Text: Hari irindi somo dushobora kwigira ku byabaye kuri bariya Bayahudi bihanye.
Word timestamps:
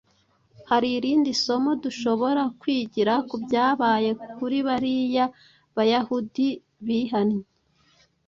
Hari 0.69 0.87
irindi 0.97 1.31
somo 1.43 1.71
dushobora 1.83 2.43
kwigira 2.59 3.13
ku 3.27 3.35
byabaye 3.43 4.09
kuri 4.37 4.57
bariya 4.67 5.25
Bayahudi 5.75 6.47
bihanye. 6.85 7.43